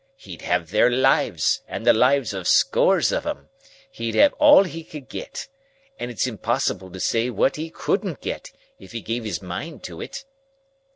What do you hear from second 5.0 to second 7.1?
get. And it's impossible to